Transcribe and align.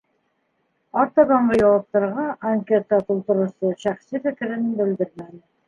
Артабанғы 1.01 1.59
яуаптарға 1.59 2.25
анкета 2.53 3.01
тултырыусы 3.11 3.73
шәхси 3.85 4.25
фекерен 4.27 4.69
белдермәне. 4.83 5.43